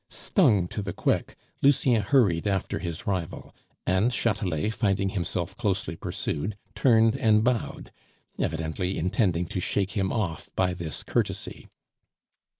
[0.09, 3.53] Stung to the quick, Lucien hurried after his rival;
[3.85, 7.91] and Chatelet, finding himself closely pursued, turned and bowed,
[8.39, 11.67] evidently intending to shake him off by this courtesy.